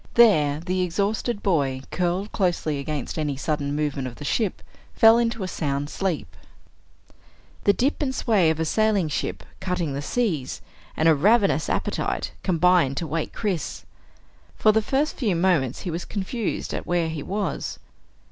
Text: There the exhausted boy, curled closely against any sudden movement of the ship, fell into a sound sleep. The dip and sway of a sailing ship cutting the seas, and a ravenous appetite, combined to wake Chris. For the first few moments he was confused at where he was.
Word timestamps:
There 0.15 0.59
the 0.61 0.81
exhausted 0.81 1.43
boy, 1.43 1.83
curled 1.91 2.31
closely 2.31 2.79
against 2.79 3.19
any 3.19 3.37
sudden 3.37 3.75
movement 3.75 4.07
of 4.07 4.15
the 4.15 4.25
ship, 4.25 4.63
fell 4.95 5.19
into 5.19 5.43
a 5.43 5.47
sound 5.47 5.91
sleep. 5.91 6.35
The 7.65 7.73
dip 7.73 8.01
and 8.01 8.09
sway 8.15 8.49
of 8.49 8.59
a 8.59 8.65
sailing 8.65 9.09
ship 9.09 9.43
cutting 9.59 9.93
the 9.93 10.01
seas, 10.01 10.59
and 10.97 11.07
a 11.07 11.13
ravenous 11.13 11.69
appetite, 11.69 12.31
combined 12.41 12.97
to 12.97 13.05
wake 13.05 13.31
Chris. 13.31 13.85
For 14.55 14.71
the 14.71 14.81
first 14.81 15.17
few 15.17 15.35
moments 15.35 15.81
he 15.81 15.91
was 15.91 16.03
confused 16.03 16.73
at 16.73 16.87
where 16.87 17.07
he 17.07 17.21
was. 17.21 17.77